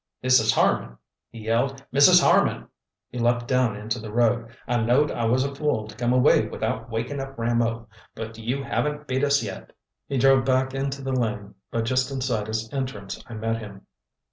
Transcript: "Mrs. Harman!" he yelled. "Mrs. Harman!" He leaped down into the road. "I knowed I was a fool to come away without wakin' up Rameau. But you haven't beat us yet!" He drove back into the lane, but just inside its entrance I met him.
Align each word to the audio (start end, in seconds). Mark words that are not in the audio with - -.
"Mrs. 0.23 0.53
Harman!" 0.53 0.97
he 1.29 1.45
yelled. 1.45 1.85
"Mrs. 1.93 2.23
Harman!" 2.23 2.67
He 3.09 3.19
leaped 3.19 3.47
down 3.47 3.75
into 3.75 3.99
the 3.99 4.11
road. 4.11 4.49
"I 4.67 4.77
knowed 4.77 5.11
I 5.11 5.25
was 5.25 5.43
a 5.43 5.53
fool 5.53 5.87
to 5.87 5.95
come 5.95 6.11
away 6.11 6.47
without 6.47 6.89
wakin' 6.89 7.19
up 7.19 7.37
Rameau. 7.37 7.85
But 8.15 8.35
you 8.39 8.63
haven't 8.63 9.05
beat 9.05 9.23
us 9.23 9.43
yet!" 9.43 9.73
He 10.07 10.17
drove 10.17 10.43
back 10.43 10.73
into 10.73 11.03
the 11.03 11.13
lane, 11.13 11.53
but 11.69 11.83
just 11.85 12.09
inside 12.09 12.49
its 12.49 12.67
entrance 12.73 13.23
I 13.29 13.35
met 13.35 13.59
him. 13.59 13.85